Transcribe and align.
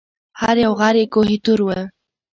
هر 0.41 0.55
یو 0.63 0.73
غر 0.79 0.95
یې 1.01 1.05
کوه 1.13 1.35
طور 1.45 1.59
و 1.65 1.69